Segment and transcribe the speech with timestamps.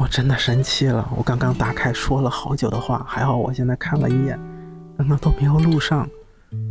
[0.00, 1.06] 我真的生气了！
[1.14, 4.40] 我刚刚打开说了好久的话，还好我现在看了一眼，
[4.96, 6.08] 刚刚都没有录上。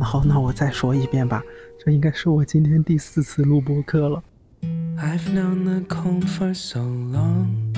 [0.00, 1.40] 后，那我再说一遍吧，
[1.78, 4.20] 这应该是我今天第四次录播课了。
[4.98, 7.72] I've known the comfort so long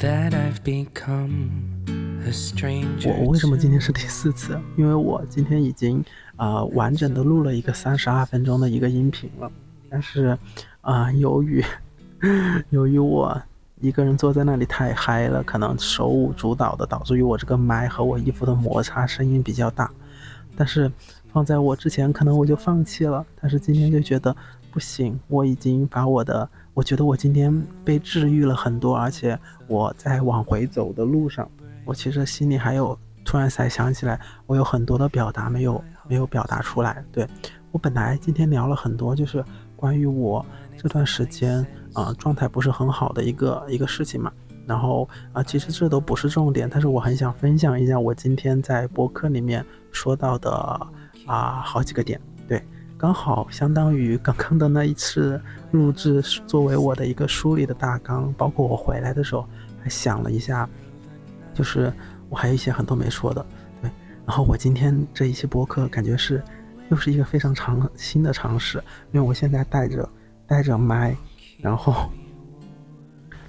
[0.00, 1.50] that I've become
[2.32, 4.60] strange 我为什么今天是第四次？
[4.76, 6.04] 因为我今天已经
[6.34, 9.48] 啊完整的录了一个三十二分钟的一个音频了，
[9.88, 10.36] 但是
[10.80, 11.64] 啊由于
[12.70, 13.40] 由于我。
[13.80, 19.90] 一个人坐在那里太嗨了，可能手舞足蹈的，导致于我这个麦和我衣服的摩擦声音比较大。
[20.54, 20.90] 但是
[21.32, 23.24] 放在我之前，可能我就放弃了。
[23.40, 24.36] 但是今天就觉得
[24.70, 31.48] 不行，我已经把我的，我觉得我今天被治愈了很多，而且我在往回走的路上，
[31.86, 37.02] 我其实心里还有，突然才想起来，我有很多的表达没有没有表达出来。
[37.10, 37.26] 对
[37.72, 39.42] 我本来今天聊了很多，就是
[39.74, 40.44] 关于我
[40.80, 41.66] 这段时间。
[41.92, 44.32] 啊，状态不是很好的一个一个事情嘛。
[44.64, 50.50] 然后啊，其实这都不是重点，但是我很想分享一下我今天在播客里面说到的
[51.26, 52.20] 啊好几个点。
[52.46, 52.64] 对，
[52.96, 58.32] 刚好相当于刚刚的那一次录制，作为我的一个梳理的大纲。
[58.34, 59.44] 包括我回来的时候
[59.82, 60.68] 还想了一下，
[61.52, 61.92] 就是
[62.28, 63.44] 我还有一些很多没说的。
[63.82, 63.90] 对，
[64.24, 66.40] 然后我今天这一期播客感觉是
[66.88, 68.78] 又是一个非常长新的尝试，
[69.10, 70.08] 因为我现在带着
[70.50, 71.16] 带着麦。
[71.58, 72.10] 然后，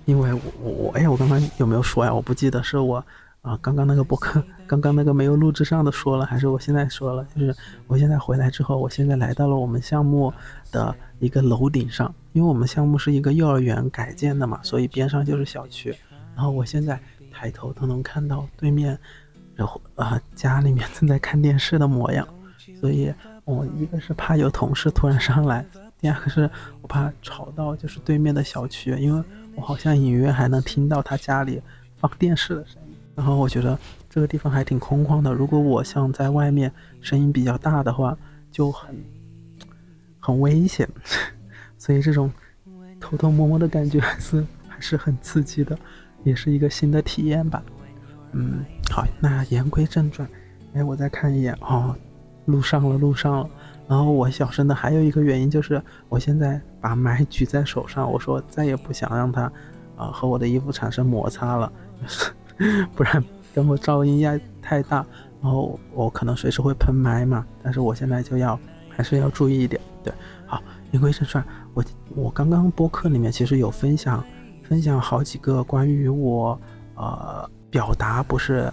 [0.05, 2.13] 因为我我哎，我刚刚有没有说呀？
[2.13, 3.03] 我不记得是我
[3.41, 7.25] 啊，刚刚那个播客，刚刚那个没有录制上的说了，还是我现在说了？
[7.33, 7.55] 就是
[7.87, 10.31] 我现在回来之后，我现在来到了我们项目
[10.71, 15.95] 的一个楼顶上，因为我们项目是一个幼儿园改建的嘛，所以边上就是小区。
[16.35, 16.99] 然后我现在
[17.31, 18.99] 抬头都能看到对面，
[19.55, 22.27] 然后啊家里面正在看电视的模样，
[22.79, 23.13] 所以
[23.45, 25.65] 我一个是怕有同事突然上来。
[26.01, 26.49] 第二个是
[26.81, 29.23] 我怕吵到就是对面的小区，因为
[29.55, 31.61] 我好像隐约还能听到他家里
[31.97, 32.95] 放电视的声音。
[33.15, 33.77] 然后我觉得
[34.09, 38.17] 这个地方还挺空旷的，如果我像在外面声音比较大的话，
[38.51, 38.95] 就很
[40.19, 40.89] 很危险。
[41.77, 42.31] 所以这种
[42.99, 45.77] 偷偷摸摸的感觉还是还是很刺激的，
[46.23, 47.61] 也是一个新的体验吧。
[48.31, 50.27] 嗯，好，那言归正传，
[50.73, 51.95] 哎，我再看一眼哦，
[52.45, 53.49] 录上了，录上了。
[53.91, 59.51] 然后我小声的还有一个原因就是，我现在把麦举在手上，我说再也不想让它，
[59.97, 61.73] 啊和我的衣服产生摩擦了，
[62.95, 63.21] 不然
[63.53, 65.05] 跟我噪音压太大，
[65.41, 67.45] 然后我可能随时会喷麦嘛。
[67.61, 68.57] 但是我现在就要
[68.87, 70.13] 还是要注意一点，对，
[70.45, 71.43] 好，言归正传，
[71.73, 71.83] 我
[72.15, 74.23] 我刚刚播客里面其实有分享
[74.63, 76.57] 分享好几个关于我
[76.95, 78.71] 呃表达不是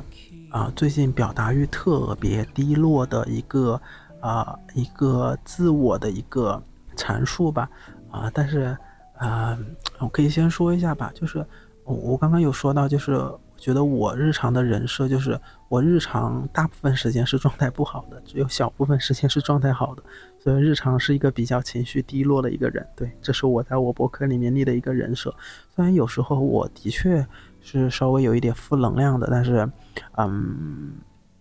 [0.51, 3.83] 啊最近表达欲特别低落的一个。
[4.21, 6.62] 啊，一个自我的一个
[6.97, 7.71] 阐述吧，
[8.11, 8.77] 啊，但是，
[9.19, 9.56] 呃，
[9.99, 11.45] 我可以先说一下吧，就是
[11.84, 13.21] 我我刚刚有说到，就是
[13.57, 20.03] 觉得我日常的人设就是我日常大部分时间是状态不好的，只有小部分时间是状态好的，
[20.39, 22.87] 所以日常是一个比较情绪低落的一个人。
[22.97, 25.34] 对，这是我在我博客里面立的一个人设。
[25.75, 27.27] 虽然有时候我的确
[27.61, 29.71] 是稍微有一点负能量的，但是，
[30.17, 30.93] 嗯。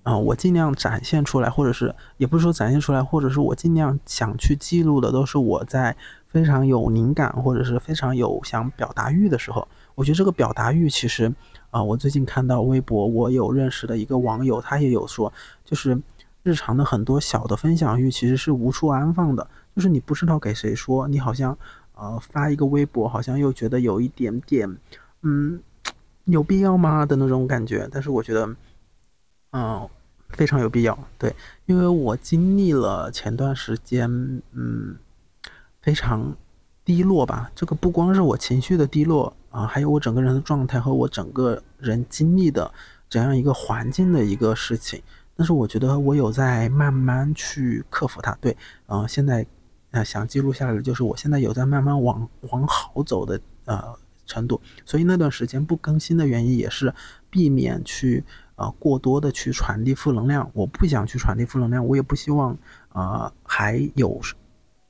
[0.07, 5.93] 啊，我尽量展现出来，或者是也不是说展现出来，或者是我尽量想去记录的，都是我在
[6.29, 9.67] 非常有灵感或者是非常有想表达欲的时候。
[9.95, 11.29] 我觉得这个表达欲其实，
[11.71, 15.33] 啊，我最近看到微博，我有认识的一个网友，他也有说，
[15.65, 16.01] 就是
[16.41, 19.45] 日常的很多小的分享欲其实是无处安放的，
[19.75, 21.57] 就是你不知道给谁说，你好像，
[21.95, 24.73] 呃，发一个微博，好像又觉得有一点点，
[25.23, 25.59] 嗯，
[26.23, 27.89] 有必要吗的那种感觉。
[27.91, 28.55] 但是我觉得，
[29.51, 29.85] 嗯。
[30.29, 31.33] 非常有必要，对，
[31.65, 34.09] 因为我经历了前段时间，
[34.51, 34.95] 嗯，
[35.81, 36.35] 非常
[36.83, 37.49] 低落吧。
[37.55, 42.71] 这个不光是我情绪的低落啊，还有我整个人的状态和我整个人经历的
[43.09, 45.01] 怎样一个环境的一个事情。
[45.35, 48.55] 但是我觉得我有在慢慢去克服它，对，
[48.87, 49.45] 嗯，现在
[49.91, 53.81] 呃想记录下来的就是我现在有在慢慢往往好走的呃
[54.25, 54.59] 程度。
[54.85, 56.93] 所以那段时间不更新的原因也是
[57.29, 58.25] 避免去。
[58.57, 62.57] 呃，过多的去传递负能量，我不想去传递负能量，我也不希望，
[62.91, 64.19] 呃，还有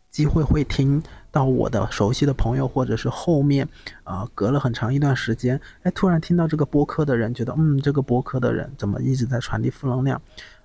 [0.10, 3.68] 机会会听到我的熟悉的朋友，或者是后面，
[4.06, 10.22] 呃，隔了很长一段时间，哎，突然听到这个播客的人，觉得，嗯，这个播客的人怎么一直在传递负能量？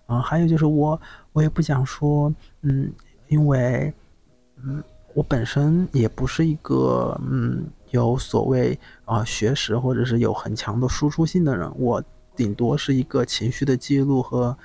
[0.07, 0.99] 啊，还有就是我，
[1.33, 2.93] 我也不想说，嗯，
[3.27, 3.93] 因为，
[4.63, 4.81] 嗯，
[5.13, 12.01] 我本身也不是一个，嗯，有所谓啊学识或者是有很强的输出性的人，我。
[12.37, 14.57] 顶多是一个情绪的记录和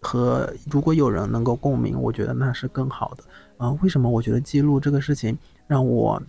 [0.00, 3.24] 和，如果有人能够共鸣，我觉得那是更好的
[3.56, 3.70] 啊。
[3.82, 5.36] 为什么我觉得记录这个事情
[5.66, 6.22] 让我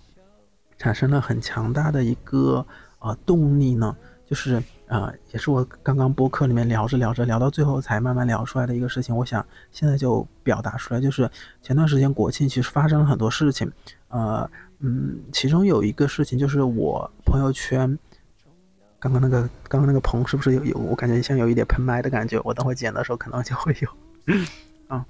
[0.78, 2.66] 产生了很强大的一个
[3.00, 3.96] 呃动力呢？
[4.26, 9.16] 就是呃，也是我刚刚播客里面聊着聊着聊到最后才慢慢聊出来的一个事情。
[9.16, 11.30] 我想现在就表达出来，就是
[11.62, 13.72] 前段时间国庆其实发生了很多事情，
[14.08, 14.50] 呃，
[14.80, 17.98] 嗯，其中有一个事情就是我朋友圈，
[19.04, 20.78] 刚刚那个刚刚那个棚是不是有有？
[20.78, 23.90] 我感觉像有一点喷麦的感觉，我等会剪的时候可能就会有。
[24.88, 25.06] 啊，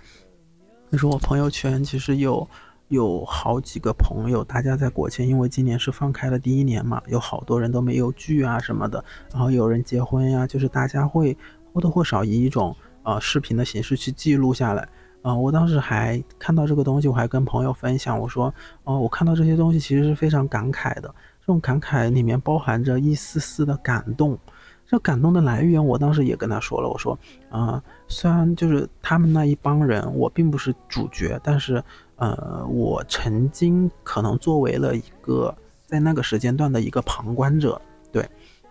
[0.92, 2.48] 就是我朋友圈其实有。
[2.90, 11.36] 有好几个朋友，大家在国庆，因为今年是放开了第一年嘛，有好多人都没有聚啊什么的，然后有人结婚呀，就是大家会
[11.74, 14.88] 或多或少以一种呃视频的形式去记录下来。
[15.24, 18.54] 啊，我当时还看到这个东西，我还跟朋友分享，我说，
[18.84, 24.38] 哦，我看到这些东西其实是非常感慨的，这种感慨里面包含着一丝丝的感动。
[24.86, 27.18] 这感动的来源，我当时也跟他说了，我说，
[27.50, 31.84] 啊，虽然就是他们那一帮人，我并不是主角，但是。
[32.18, 35.54] 呃，我曾经可能作为了一个
[35.86, 37.82] 在那个时间段的一个旁观者，
[38.14, 38.26] 对，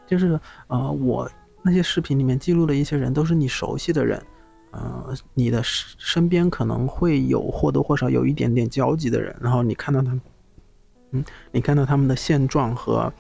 [0.07, 1.31] 就是呃，我
[1.61, 4.23] 那些视频里面记录的一些人都是你熟悉的人，
[4.71, 10.21] 呃，你的身边可能会有或多或少有一点点交集的人，然后你看到他们，
[11.13, 13.13] 嗯，你看到他们的现状和，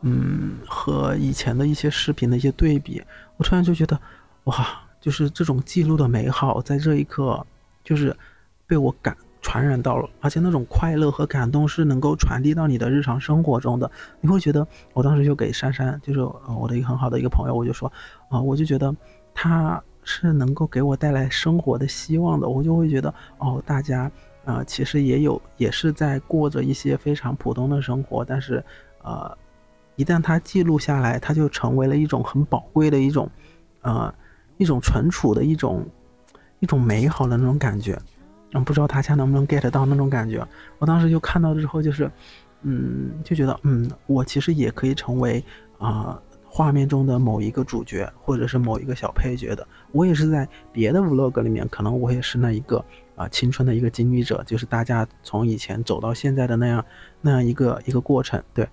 [0.00, 3.02] 嗯，和以前的一些视频的一些对比，
[3.36, 4.00] 我突然就觉得，
[4.44, 4.66] 哇，
[5.00, 7.46] 就是这种记录的美好，在这一刻，
[7.84, 8.16] 就是。
[8.68, 13.88] 被我感传染到了，而且那种快乐和感动是能够传递到你的日常生活中的。
[14.20, 16.18] 你会觉得，我当时就给珊珊，就是
[16.58, 17.92] 我的一个很好的一个朋友，我就说，
[18.28, 18.92] 啊，我就觉得
[19.32, 22.48] 他是能够给我带来生活的希望的。
[22.48, 24.10] 我就会觉得，哦，大家，
[24.46, 28.64] 呃，其实也有，也是在过着一些非常普通的生活，但是，
[29.02, 29.36] 呃，
[29.96, 33.28] 一旦他记录下来，他就成为了一种很宝贵的一种，
[33.82, 34.14] 呃，
[34.56, 35.84] 一种存储的一种，
[36.60, 37.98] 一种美好的那种感觉。
[38.52, 40.46] 嗯，不知道大家能不能 get 到那种感觉。
[40.78, 42.08] 我当时就看到之后，就是，
[42.62, 45.44] 嗯，就觉得，嗯，我其实也可以成为
[45.78, 49.66] 啊画面中的某一个主角，或者是某一个小配角的。
[49.90, 52.82] 我也是在别的 vlog 里面，可能我也是那一个
[53.16, 56.84] 啊青春的一个经历者，就是大家从以前走到现在的那样
[57.20, 58.40] 那样一个一个过程。
[58.54, 58.68] 对，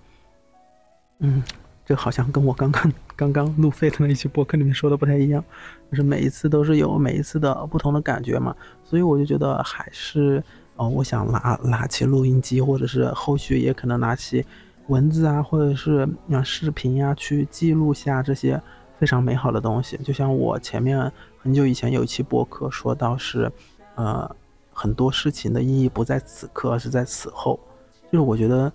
[1.19, 1.41] 嗯。
[1.85, 5.43] 这好像跟我刚刚刚刚录费的那一期播客里面说的不太一样，
[5.91, 8.55] 就是每一次都是有每一次的不同的感觉嘛，
[8.85, 10.41] 所以我就觉得还是
[10.77, 14.45] 哦，我想拿拿起录音机，或者是后续也可能拿起
[14.87, 18.61] 文字啊，或者是啊视频呀，去记录下这些
[18.97, 19.97] 非常美好的东西。
[19.97, 23.51] 就像我前面很久以前有一期播客说到是，
[23.95, 24.35] 呃，
[24.71, 27.59] 很多事情的意义不在此刻，而是在此后，
[28.11, 28.71] 就是我觉得。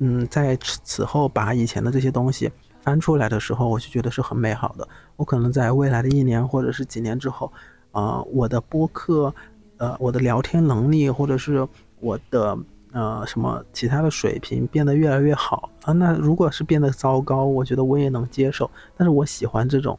[0.00, 2.50] 嗯，在此后把以前的这些东西
[2.82, 4.86] 翻出来的时候，我就觉得是很美好的。
[5.14, 7.50] 我可能在未来的一年或者是几年之后，
[7.92, 9.32] 啊，我的播客，
[9.76, 11.66] 呃，我的聊天能力或者是
[12.00, 12.58] 我的
[12.90, 15.92] 呃什么其他的水平变得越来越好啊。
[15.92, 18.68] 那如果是变得糟糕，我觉得我也能接受。
[18.96, 19.96] 但是我喜欢这种，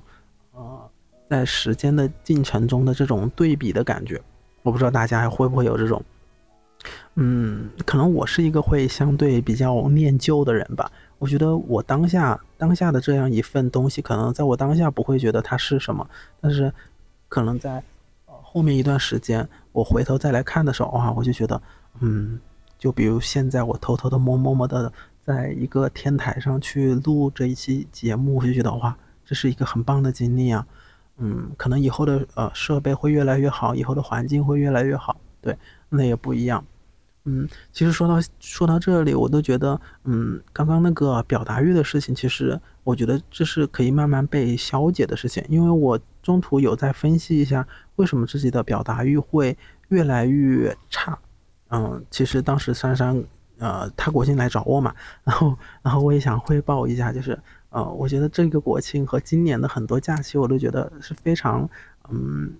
[0.51, 0.89] 呃，
[1.29, 4.21] 在时间的进程中的这种对比的感觉。
[4.65, 6.03] 我不知道大家还会不会有这种。
[7.13, 10.91] 嗯，可能我是一个会相对比较念旧的人吧。
[11.19, 16.07] 我觉得我当下当下的这样一份东西，可能在我当下不会觉得它是什么，
[16.41, 16.73] 但是
[17.29, 17.81] 可能在
[18.25, 21.61] 后面一段时间，我回头再来看的时候，哇，我就觉得，
[21.99, 22.39] 嗯，
[22.79, 24.91] 就比如现在我偷偷的、默默默的，
[25.23, 30.65] 在一个天台上去录这一期节目，我就觉得哇，这是一个很棒的经历啊。
[31.17, 35.57] 嗯，可能以后的呃设备会越来越好，以后的环境会越来越好，对，
[35.89, 36.63] 那也不一样。
[37.27, 45.43] 嗯，其实说到说到这里，我都觉得，嗯，刚刚那个表达欲的事情，其实我觉得这是可以慢慢被消解的事情。
[45.49, 49.57] 因为我中途有在分析一下，为什么自己的表达欲会
[49.87, 51.17] 越来越差。
[51.69, 53.23] 嗯，其实当时珊珊，
[53.59, 54.93] 呃，他国庆来找我嘛，
[55.23, 61.69] 然后，然后我也想汇报一下，就是，呃，我觉得这个国庆和今年的很多假期，我都觉得是非常，
[62.09, 62.53] 嗯。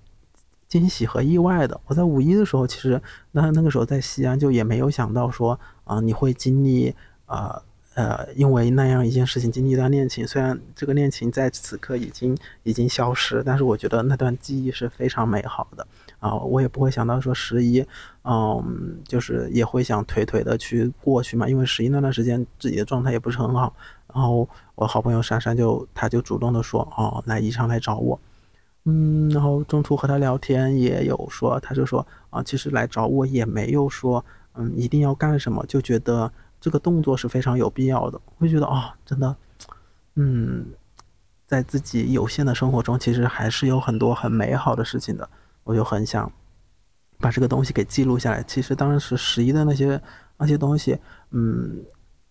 [0.67, 2.99] 惊喜和意外的，我在五一的时候，其实
[3.31, 6.93] 那那个时候在西安，就也没有想到说啊，你会经历
[7.27, 7.61] 啊
[7.93, 10.27] 呃，因为那样一件事情经历一段恋情。
[10.27, 15.87] 虽然这个恋情在此刻已经已经消失，但是我觉得那段记忆是非常美好的
[16.25, 16.35] 啊。
[16.35, 17.85] 我也不会想到说十一，
[18.23, 23.73] 嗯，就是也会想腿腿的去过去嘛，因为十一那段时间自己的状态也不是很好。
[24.13, 28.19] 然后我好朋友珊珊就他就主动的说哦，来宜昌来找我。
[28.87, 38.21] 嗯，然后中途和他聊天也有说，他就说啊，其实来找我也没有说，嗯，一定要干什么，就觉得这个动作是非常有必要的。
[38.37, 39.35] 会觉得啊，真的，
[40.15, 40.67] 嗯，
[41.47, 45.27] 在自己有限的生活中，其实还是有很多很美好的事情的。
[45.65, 46.31] 我就很想
[47.19, 48.41] 把这个东西给记录下来。
[48.43, 50.01] 其实当时十一的那些
[50.37, 50.97] 那些东西，
[51.31, 51.83] 嗯，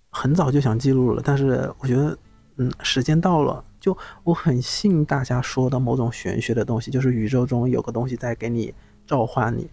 [0.09, 2.17] 很早就想记录了，但是我觉得，
[2.57, 8.73] 嗯，时间到了，就我很信大家说的某种玄学的东西，就是宇宙中有个东西在给你
[9.07, 9.69] 召唤你，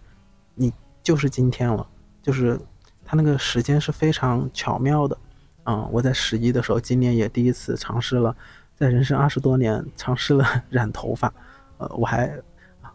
[0.54, 1.86] 你就是今天了，
[2.20, 2.58] 就是
[3.04, 5.16] 它那个时间是非常巧妙的。
[5.64, 8.34] 嗯，我在十一的时候，今年也第一次尝试了，
[8.74, 11.32] 在人生二十多年尝试了 染头发。
[11.78, 12.36] 呃，我还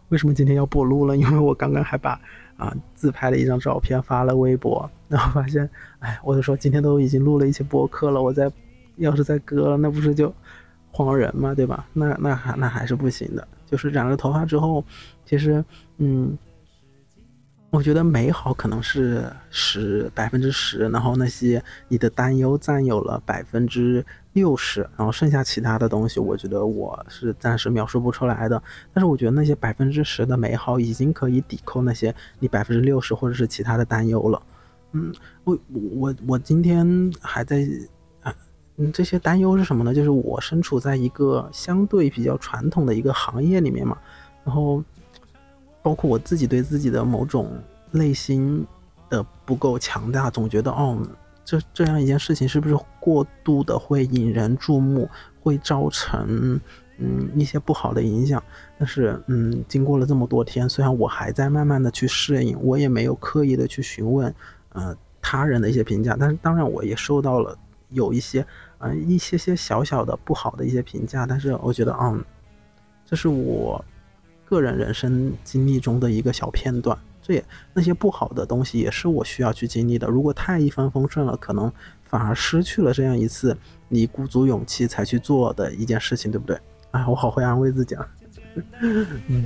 [0.10, 1.16] 为什么今天要播录了？
[1.18, 2.20] 因为我刚刚还把
[2.58, 8.52] 啊自拍的一张照片发了微博， 然后发现，哎，我就说今天都已经录了一些播客了，我再
[8.98, 10.34] 要是再割了，那不是就
[10.92, 11.86] 慌人嘛，对吧？
[11.94, 13.48] 那那还那还是不行的。
[13.66, 14.84] 就是染了头发之后，
[15.26, 15.64] 其实，
[15.98, 16.38] 嗯。
[17.70, 24.04] 我觉得美好可能是十百分之十，然后那些你的担忧占有了百分之
[24.38, 28.62] 六十，然后剩下其他的东西，我觉得我是暂时描述不出来的。
[28.94, 34.41] 但是我觉得那些百分之十的美好已经可以抵扣那些你百分之六十或者是其他的担忧了。
[34.91, 35.13] 嗯，
[35.44, 35.58] 我
[36.00, 37.67] 我我今天还在
[38.22, 38.34] 啊，
[38.77, 39.94] 嗯，这些担忧是什么呢？
[39.94, 43.98] 就是我身处在一个相对比较传统的一个行业里面嘛，
[44.46, 44.84] 然后。
[45.84, 47.50] 包括我自己对自己的某种
[47.91, 48.65] 内心
[49.10, 51.00] 的不够强大，总觉得哦，
[51.48, 56.60] 这这样一件事情是不是过度的会引人注目，会造成
[56.98, 58.44] 嗯一些不好的影响？
[58.77, 64.36] 但是嗯，经过了这么多天，虽然我还在慢慢的去适应，我也没有刻意的去询问
[64.74, 67.58] 呃他人的一些评价，但是当然我也受到了
[67.92, 68.46] 有一些
[68.80, 72.22] 呃一些些小小的不好的一些评价，但是我觉得嗯，
[73.06, 73.84] 这是我。
[74.50, 76.98] 个人人生经历中的一个小片段，
[77.28, 77.44] 对
[77.74, 80.08] 那些不好的东西也是我需要去经历的。
[80.08, 81.70] 如果太一帆风顺了，可能
[82.06, 83.56] 反而失去了这样一次
[83.90, 86.58] 你鼓足勇气才去做的一件事情，对不对？
[86.92, 88.08] 啊，我好会安慰自己啊。
[89.28, 89.46] 嗯。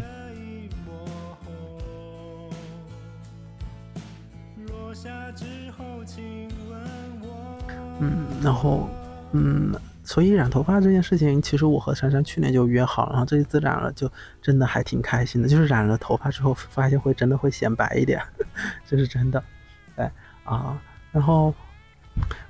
[7.99, 8.87] 嗯，然后，
[9.31, 9.73] 嗯。
[10.03, 15.47] 所以染头发这件事情，其实我和珊珊去年就约好了，然后这一次染了，就真的还挺开心的。
[15.47, 18.21] 就是染了头发之后，发现会真的会显白一点，
[18.87, 19.43] 这是真的。
[19.95, 20.09] 对
[20.43, 20.81] 啊，
[21.11, 21.53] 然后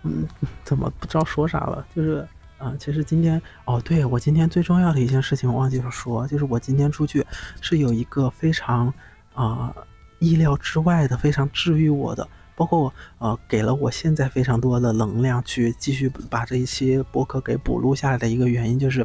[0.04, 0.26] 嗯，
[0.64, 1.86] 怎么不知道说啥了？
[1.94, 2.26] 就是
[2.58, 7.26] 啊，其实今天哦，对我今天最重要的一件事情忘记了说，就是我今天出去
[7.60, 8.94] 是有一个非常
[9.34, 9.76] 啊
[10.20, 12.28] 意料之外的、非常治愈我的。
[12.62, 19.04] 包括呃，给了我现在非常多的能量去继续把这一期播客给补录下来的一个原因，就是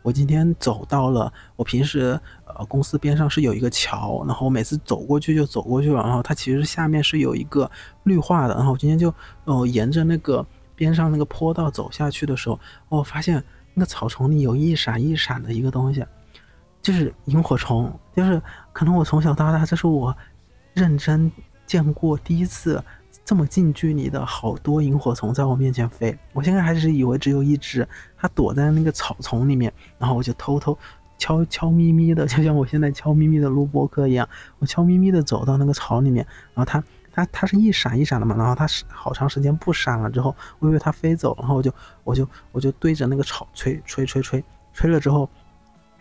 [0.00, 7.70] 我今天走到了我平时呃公司边上是有一个桥，然后我每次走过去就走过去了，然后它其实下面是有一个
[8.04, 9.12] 绿化的，然后我今天就
[9.44, 10.42] 哦沿着那个
[10.74, 12.58] 边上那个坡道走下去的时候，
[12.88, 13.44] 我发现
[13.74, 16.02] 那个草丛里有一闪一闪的一个东西，
[16.80, 18.40] 就是萤火虫，就是
[18.72, 20.16] 可能我从小到大这是我
[20.72, 21.30] 认真。
[21.66, 22.82] 见过第一次
[23.24, 30.76] 这么近距离的好多萤火虫在我面前飞，我现在还是以为只有一只，它躲在那个草丛里面，然后我就偷偷
[31.16, 34.28] 悄悄咪咪的，就像我现在悄咪咪的录播课一样，
[34.58, 44.44] 我悄咪咪的走到那个草里面，然后它它它是一闪一闪的嘛，然后它是好长时间不闪了之后，我以为它飞走，然后我就我就我就对着那个草吹吹吹吹
[44.74, 45.26] 吹了之后，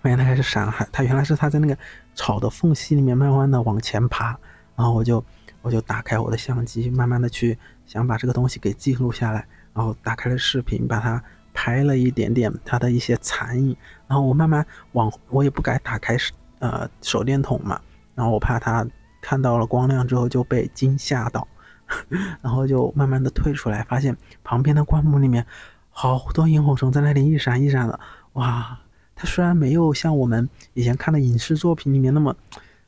[0.01, 1.77] 发现它开始闪了，它原来是它在那个
[2.15, 4.38] 草的缝隙里面慢慢的往前爬，
[4.75, 5.24] 然后我就。
[5.63, 16.17] 我就打开我的相机，慢慢的去想把这个东西给记录下来，然后打开了视频，把它拍了一点点它的一些残影，然后我慢慢往，我也不敢打开
[16.60, 17.79] 呃手电筒嘛，
[18.13, 18.86] 然后我怕它
[19.22, 21.48] 看到了光亮之后就被惊吓到，
[22.43, 25.46] 然后就慢慢的退出来，发现旁边的灌木里面
[25.91, 27.98] 好多萤火虫在那里一闪一闪的，
[28.34, 28.77] 哇，
[29.15, 32.36] 它虽然没有像我们以前看的影视作品里面那么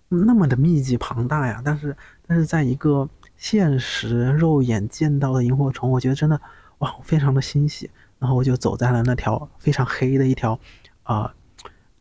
[0.10, 1.96] 那么的密集庞大呀，但是。
[2.28, 6.40] 但是在一个现实肉眼见到的萤火虫，我觉得真的
[6.80, 7.90] 哇，非常的欣喜。
[8.18, 10.58] 然后我就走在了那条非常黑的一条
[11.04, 11.32] 啊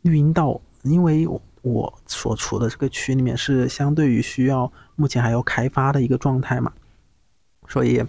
[0.02, 1.28] 绿荫道，因为
[1.60, 6.72] 我所处的这个区里面是相对于需要目前还要开发的一个状态嘛，
[7.68, 8.02] 所以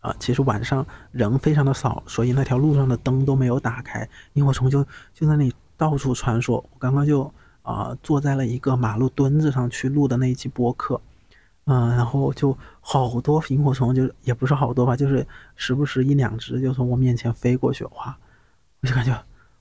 [0.00, 6.52] 啊，其实晚上人非常的少，所以那条路上的灯都没有打开，萤火虫就就在那里到处穿梭。
[6.54, 7.30] 我刚刚就
[7.62, 11.00] 啊坐在了一个马路墩子上去录的那一期播客。
[11.70, 18.16] 嗯，然后就好多萤火虫，就也不是好多吧，就是时不时一两只就从我面前飞过去，哇，
[18.80, 19.12] 我就感觉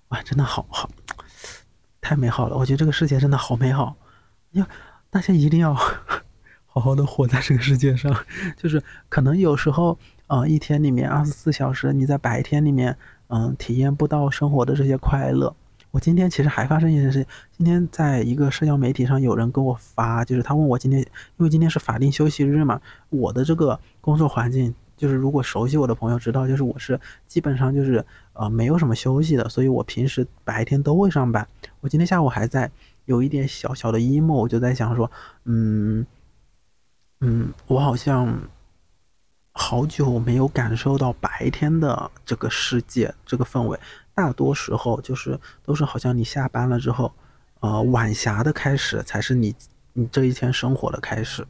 [0.08, 0.90] 哇，真的好好，
[2.00, 2.56] 太美好了！
[2.56, 3.98] 我觉得这个世界真的好美好，
[4.52, 4.66] 要
[5.10, 5.74] 大家一定要
[6.66, 8.16] 好好的活在这个世界上。
[8.56, 12.98] 就是可能有时候，呃，一天里面二十四小时，你在白天里面，
[13.28, 15.54] 嗯，体验不到生活的这些快乐。
[15.98, 17.28] 我今天其实还发生一件事情，
[17.58, 31.48] 今天在一个社交媒体上有人跟我发，就是他问我今天，因为今天是法定休息日嘛，我的这个工作环境就是如果熟悉我的朋友知道，就是我是基本上就是呃没有什么休息的，所以我平时白天都会上班。
[31.80, 32.70] 我今天下午还在
[33.06, 35.10] 有一点小小的 emo，我就在想说，
[35.46, 36.06] 嗯
[37.22, 38.40] 嗯，我好像
[39.52, 43.80] 好久没有感受到白天的这个世界这个氛围，
[44.18, 47.14] 大多时候就是都是好像你下班了之后，
[47.60, 49.54] 呃晚霞的开始才是你
[49.94, 51.46] 你这一天生活的开始。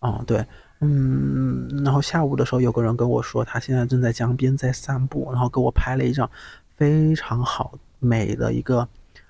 [0.00, 0.44] 哦，对。
[0.80, 6.30] 嗯，然后下午的时候，有个人跟我说，他现在正在江边在散步，然后给我拍了一张
[6.76, 8.86] 非常好美的一个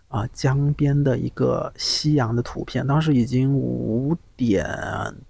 [0.09, 2.85] 啊江边的一个夕阳的图片。
[2.85, 4.67] 当时已经五点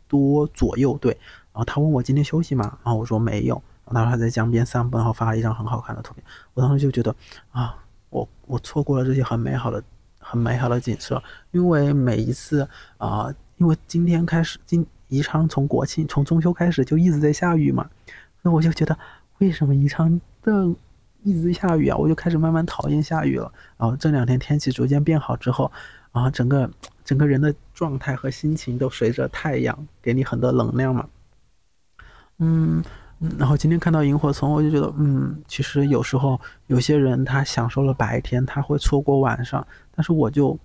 [0.09, 1.13] 多左右，对。
[1.53, 2.79] 然后他问我今天休息吗？
[2.83, 3.63] 然后我说没有。
[3.91, 6.25] 然后他在江边散步，然后发了一张很好看的图片。
[6.55, 7.15] 我当时就觉得
[7.51, 7.77] 啊，
[8.11, 9.83] 我我错过了这些很美好的、
[10.19, 14.87] 很美好的景色，因为每一次啊，因为今天开始今。
[15.09, 17.89] 宜昌从国庆从中秋开始就一直在下雨嘛，
[18.43, 18.99] 那我就觉得
[19.39, 20.67] 为什么宜昌的
[21.23, 21.97] 一直下雨啊？
[21.97, 23.53] 我就开始慢慢讨厌下雨了。
[23.77, 25.71] 然后这两天天气逐渐变好之后，
[26.11, 26.69] 然后整个
[27.05, 31.07] 整个人的状态和心情都随着太阳给你很多能量嘛。
[32.39, 32.83] 嗯，
[33.39, 40.59] 然后今天看到萤火虫，我就觉得，嗯，其实有时候有些人他享受了白天，他会错过晚上，但是我就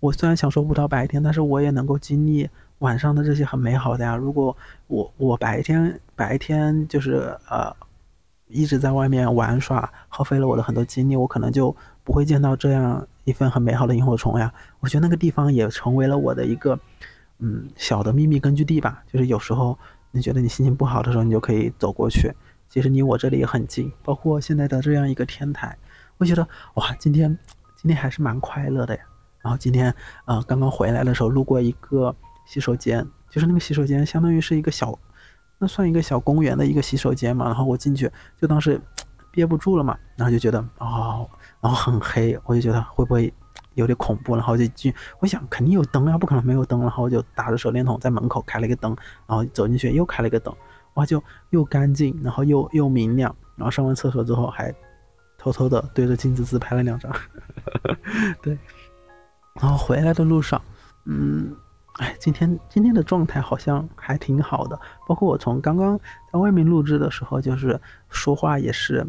[0.00, 2.48] 我虽然享受不到白天，但是我也能够经历。
[2.80, 4.54] 晚上的这些很美好的呀，如果
[4.88, 7.74] 我我白天白天就是呃
[8.48, 14.52] 一直在外面玩耍，耗费了我的很多精力，我可能就不会见到这样一份很美好的萤火虫呀。
[14.80, 16.78] 我觉得那个地方也成为了我的一个
[17.38, 19.02] 嗯小的秘密根据地吧。
[19.10, 19.78] 就是有时候
[20.14, 22.32] 你觉得你心情不好的时候，你就可以走过去，
[22.68, 23.92] 其实离我这里也很近。
[24.02, 25.76] 包括现在的这样一个天台，
[26.16, 27.36] 我觉得哇，今天
[27.76, 29.02] 今天还是蛮快乐的呀。
[29.42, 29.94] 然后今天
[30.24, 32.14] 呃刚刚回来的时候路过一个。
[32.46, 34.98] 洗手间就是那个洗手间，相当于是一个小，
[35.58, 37.46] 那算一个小公园的一个洗手间嘛。
[37.46, 38.06] 然后我进去
[38.38, 38.78] 就当时
[39.32, 41.26] 憋不住了嘛，然后就觉得哦，
[41.62, 43.32] 然后很黑，我就觉得会不会
[43.74, 46.80] 有点恐怖，然后就进，我想肯定有灯啊，不可能没有灯。
[46.80, 50.54] 然后我就打着手电筒在门口开了一个灯，然后走进去又开了一个灯，
[50.94, 53.34] 哇，就又干净，然后又又明亮。
[53.56, 54.74] 然后上完厕所之后还
[55.38, 57.12] 偷偷的对着镜子自拍了两张，
[58.42, 58.58] 对。
[59.60, 60.60] 然后回来的路上，
[61.04, 61.54] 嗯。
[61.98, 65.96] 哎，今天今天的状态好像还挺好的，包括我从刚刚
[66.32, 69.06] 在外面录制的时候，就是说话也是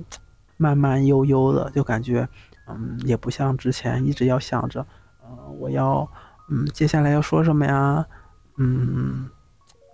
[0.58, 2.30] 慢慢悠悠的，就感觉
[2.68, 4.86] 嗯，也不像之前一直要想着，
[5.22, 6.10] 呃，我要
[6.50, 8.06] 嗯，接下来要说什么呀？
[8.58, 9.30] 嗯，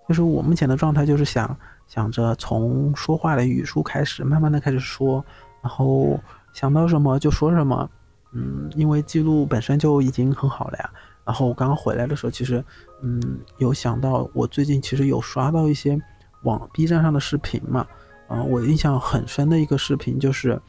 [0.08, 1.56] 就是我目前的状态就是想
[1.86, 5.24] 想着从说话的语速开始，慢慢的开始说，
[5.62, 6.20] 然后
[6.52, 7.88] 想到什么就说什么，
[8.32, 10.90] 嗯，因为记录本身就已经很好了呀。
[11.24, 12.64] 然后我刚刚回来的时候，其实，
[13.00, 15.96] 嗯，有想到我最近其实有刷到一些
[16.42, 17.86] 网 B 站上的视频嘛，
[18.26, 20.60] 啊，我印象很深的一个视频就是，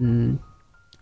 [0.00, 0.36] 嗯，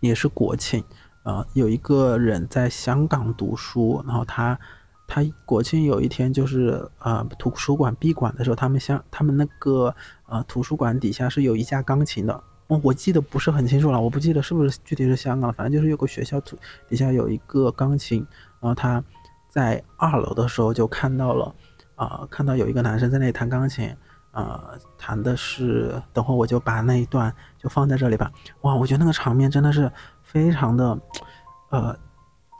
[0.01, 0.83] 也是国庆，
[1.23, 4.59] 呃，有一个人在香港读书，然后他
[5.07, 9.95] 他国庆有一天就是呃图书馆闭馆的时候，他们香他们那个
[10.27, 12.33] 呃图书馆底下是有一架钢琴的，
[12.67, 16.57] 哦，我记得不是很清楚了，我不记得是不是具体是香港，反正就是有个学校图
[16.89, 18.25] 底下有一个钢琴。
[18.59, 19.03] 然后他
[19.49, 21.55] 在二楼的时候就看到了，
[21.95, 23.93] 啊，看到有一个男生在那里弹钢琴，
[24.31, 28.31] 呃，弹的是，等会我就把那一段就放在这里吧。
[28.61, 29.91] 哇，我觉得那个场面真的是
[30.23, 30.97] 非常的，
[31.69, 31.95] 呃，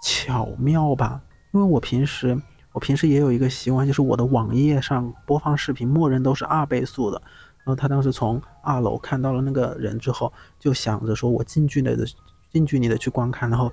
[0.04, 1.22] 巧妙吧。
[1.52, 2.40] 因为我平时
[2.74, 7.22] 我平时也有一个习惯，就是我的网页上播放视频默认都是二倍速的。
[7.60, 12.06] 然后他当时从二楼看到了那个人之后，就想着说我近距离的
[12.52, 13.72] 近距离的去观看，然后。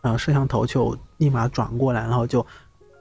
[0.00, 2.40] 呃，摄像头就立马转过来，然后就，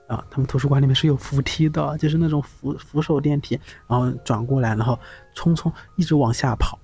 [0.08, 4.98] 啊，他们图书馆里面是有扶梯的，就是那种扶扶手电梯，然后转过来，然后
[5.36, 6.80] 匆匆一直往下跑，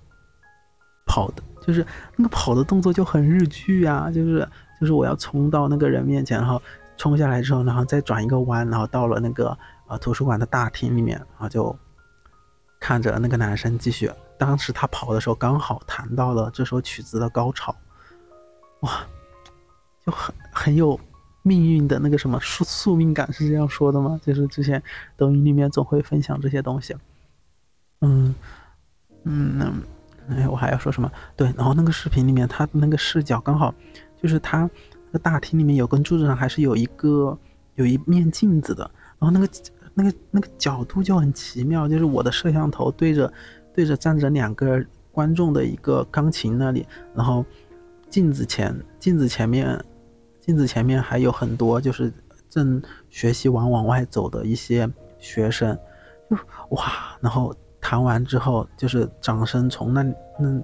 [1.14, 4.50] 跑的，就是那个跑的动作就很日剧啊，就是
[4.80, 6.60] 就是我要冲到那个人面前，然后
[6.98, 9.56] 冲下来之后，然后再转一个弯，然后到了那个
[9.88, 11.78] 呃图书馆的大厅里面，然后就
[12.80, 17.76] 看着那个男生继续，当时他跑的时候刚好弹到了这首曲子的高潮，
[18.80, 19.06] 哇！
[20.04, 21.00] 就很很有
[21.44, 24.20] 命运的那个什么宿宿命感是这样说的吗？
[24.24, 24.82] 就是之前
[25.16, 26.96] 抖音里面总会分享这些东西。
[28.02, 28.34] 嗯
[29.26, 29.84] 嗯，
[30.30, 31.12] 哎，我还要说什么？
[31.36, 33.74] 对，然后那个视频里面，他那个视角刚好
[34.22, 34.70] 就是他
[35.08, 37.38] 那个大厅里面有根柱子上还是有一个
[37.76, 39.50] 有一面镜子的，然后那个
[39.94, 43.32] 那个那个角度就很奇妙，就是我的摄像头对着
[43.74, 47.46] 对着站着两个观众的一个钢琴那里，然后
[48.10, 49.80] 镜子前镜子前面。
[50.46, 52.12] 镜子前面还有很多就是
[52.50, 54.86] 正学习完往外走的一些
[55.18, 55.74] 学生，
[56.30, 56.36] 就
[56.72, 60.02] 哇，然后弹完之后，就是掌声从那
[60.40, 60.64] 那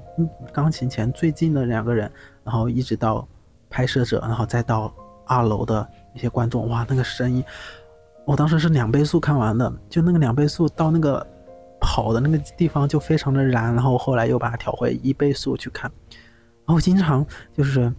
[0.54, 2.10] 钢琴前最近的两个人，
[2.46, 3.28] 然后一直到
[3.70, 4.92] 拍摄者，然后再到
[5.28, 7.44] 二楼的一些观众，哇，那个声音，
[8.26, 11.28] 我当时是两倍速看完的，就那个两倍速到那个
[11.82, 15.92] 跑的那个地方就非常的燃，然后后来又把它调回一倍速去看，
[16.66, 17.94] 然后经常就是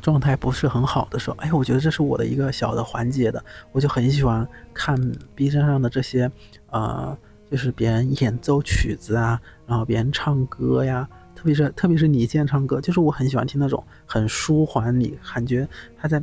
[0.00, 4.98] 状态不是很好的时候，哎，我觉得这是我的一个小的缓解的，我就很喜欢看
[5.34, 6.30] B 站上的这些，
[6.70, 7.14] 呃。
[7.52, 16.22] 就是别人演奏曲子啊，然后别人唱歌呀，特别是特别是李健唱歌，就是我很喜欢听那种很舒缓你，感觉他在，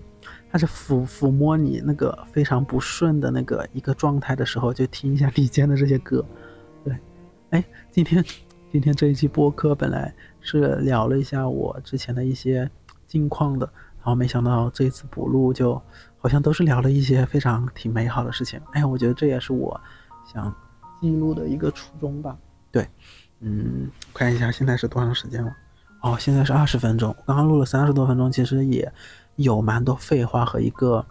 [0.52, 6.26] 他是抚抚摸你那个非常不顺的那个一个状态的时候，就听一下李健的这些歌。
[6.84, 6.98] 对，
[7.52, 8.26] 哎，今天
[8.72, 10.12] 今天这一期播客本来
[10.42, 12.68] 是聊了一下我之前的一些
[13.06, 15.80] 近况的，然后没想到这一次补录就
[16.18, 18.60] 好像都是聊了一些非常挺美好的事情。
[18.72, 19.80] 哎呀，我觉得这也是我
[20.26, 20.52] 想。
[21.02, 22.38] 记录的一个初衷吧，
[22.72, 22.88] 对，
[23.40, 25.56] 嗯，看一下现在是多长时间了？
[26.02, 27.16] 哦，现在是二十分钟。
[27.26, 28.92] 刚刚录了三十多分钟，其实也
[29.36, 31.06] 有蛮多废话和一个，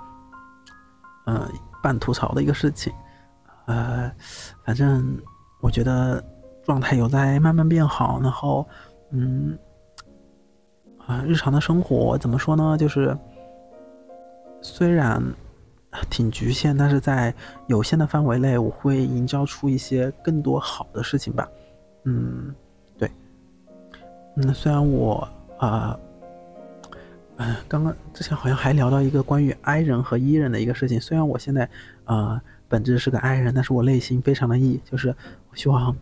[1.27, 1.47] 嗯，
[1.83, 2.93] 半吐槽的一个事情。
[3.67, 4.11] 呃，
[4.65, 5.19] 反正
[5.61, 6.25] 我觉得
[6.65, 8.67] 状态有在慢慢变好，然后，
[9.11, 9.59] 嗯，
[11.07, 12.77] 啊，日常的生活怎么说呢？
[12.79, 13.17] 就是
[14.61, 15.23] 虽然。
[16.11, 17.35] 挺局限，但是在
[17.67, 21.49] 有限的范围内，我会营造出一些更多好的事情吧。
[22.05, 22.55] 嗯，
[22.99, 23.11] 对，
[24.37, 25.27] 嗯，虽然我
[25.59, 25.99] 啊，
[27.37, 31.01] 嗯，刚刚之前好像还聊到一个关于 I 人和 E 人的一个事情。
[31.01, 31.69] 虽然我现在
[32.05, 35.09] 啊本质是个 I 人，但是我内心非常的 E，就是
[35.51, 35.97] 我希望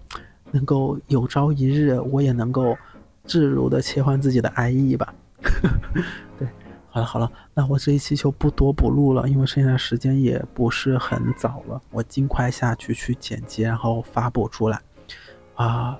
[0.51, 2.77] 能够有朝一日我也能够
[3.25, 5.15] 自如的切换自己的 I E 吧。
[6.39, 6.49] 对。
[6.97, 14.81] 好了好了，那我这一期就不多补录了，因为现在时间也不是很早了，我尽快下去去剪辑，然后发布出来。
[15.57, 15.99] 啊，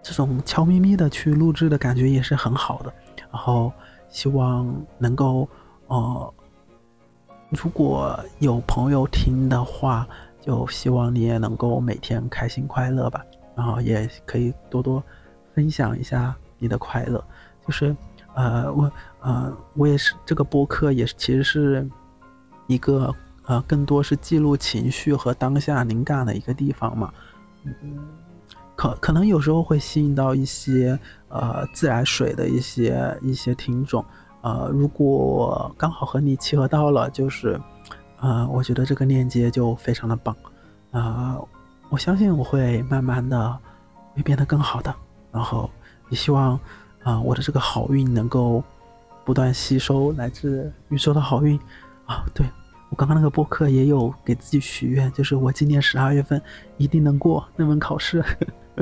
[0.00, 2.94] 这种悄咪咪的去录制的感觉也是很好的。
[3.32, 3.72] 然后
[4.08, 5.48] 希望能够，
[5.88, 6.34] 呃，
[7.48, 10.06] 如果有朋友听的话，
[10.40, 13.20] 就希望你也能够每天开心快乐吧。
[13.56, 15.02] 然后也可以多多
[15.54, 17.24] 分享一下你的快乐，
[17.66, 17.96] 就是。
[18.34, 21.88] 呃，我呃，我也是这个播客，也是其实是
[22.66, 23.14] 一个
[23.44, 27.12] 呃，更多是记录情绪和当下灵感的一个地方嘛。
[27.64, 27.72] 嗯，
[28.74, 34.04] 可可能有时候会吸引到一些呃自来水的一些一些听众。
[34.40, 37.60] 呃，如果刚好和你契合到了，就是
[38.18, 40.34] 呃，我觉得这个链接就非常的棒。
[40.90, 41.38] 啊，
[41.90, 43.58] 我相信我会慢慢的
[44.14, 44.94] 会变得更好的，
[45.30, 45.70] 然后
[46.08, 46.58] 也希望。
[47.02, 48.62] 啊，我的这个好运能够
[49.24, 51.58] 不断吸收来自宇宙的好运
[52.06, 52.24] 啊！
[52.34, 52.46] 对
[52.90, 56.40] 我刚刚那个播客也有给自己许愿，就是我今年十二月份
[56.76, 58.22] 一定能过那门考试。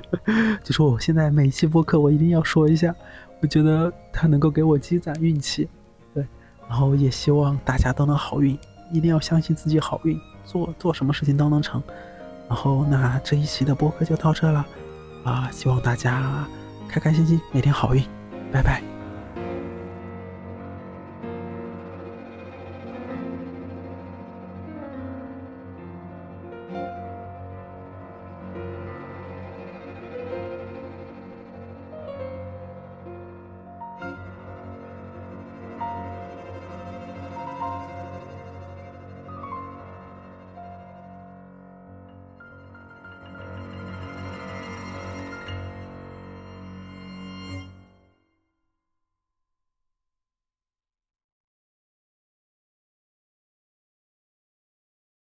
[0.62, 2.94] 就是我现在每期播客我一定要说一下，
[3.40, 5.68] 我觉得它能够给我积攒运气。
[6.12, 6.26] 对，
[6.68, 8.58] 然后也希望大家都能好运，
[8.92, 11.82] 一定要相信自己好运，做做什么事情都能成。
[12.48, 14.66] 然后那这一期的播客就到这了
[15.24, 15.48] 啊！
[15.52, 16.46] 希望大家。
[16.90, 18.04] 开开心心，每天好运，
[18.50, 18.89] 拜拜。